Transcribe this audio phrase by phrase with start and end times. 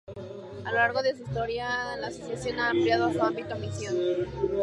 [0.65, 3.95] A lo largo de su historia la Asociación ha ampliado su ámbito y misión.